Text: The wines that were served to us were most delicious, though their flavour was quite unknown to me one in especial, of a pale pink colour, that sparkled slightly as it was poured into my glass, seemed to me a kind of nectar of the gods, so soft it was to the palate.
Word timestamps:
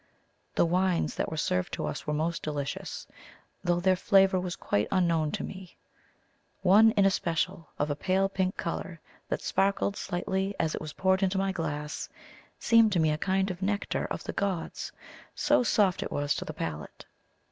The 0.55 0.65
wines 0.65 1.13
that 1.13 1.29
were 1.29 1.37
served 1.37 1.71
to 1.73 1.85
us 1.85 2.07
were 2.07 2.13
most 2.15 2.41
delicious, 2.41 3.05
though 3.63 3.79
their 3.79 3.95
flavour 3.95 4.39
was 4.39 4.55
quite 4.55 4.87
unknown 4.91 5.31
to 5.33 5.43
me 5.43 5.77
one 6.63 6.89
in 6.93 7.05
especial, 7.05 7.69
of 7.77 7.91
a 7.91 7.95
pale 7.95 8.27
pink 8.27 8.57
colour, 8.57 8.99
that 9.29 9.43
sparkled 9.43 9.95
slightly 9.95 10.55
as 10.59 10.73
it 10.73 10.81
was 10.81 10.93
poured 10.93 11.21
into 11.21 11.37
my 11.37 11.51
glass, 11.51 12.09
seemed 12.57 12.91
to 12.93 12.99
me 12.99 13.11
a 13.11 13.17
kind 13.19 13.51
of 13.51 13.61
nectar 13.61 14.05
of 14.07 14.23
the 14.23 14.33
gods, 14.33 14.91
so 15.35 15.61
soft 15.61 16.01
it 16.01 16.11
was 16.11 16.33
to 16.33 16.45
the 16.45 16.53
palate. 16.55 17.05